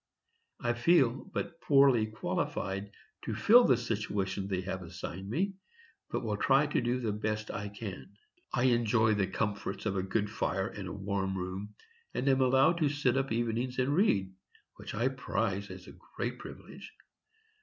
[0.59, 2.89] I feel but poorly qualified
[3.25, 5.53] to fill the situation they have assigned me,
[6.09, 8.11] but will try to do the best I can....
[8.51, 11.75] I enjoy the comforts of a good fire and a warm room,
[12.15, 14.33] and am allowed to sit up evenings and read,
[14.77, 16.91] which I prize as a great privilege....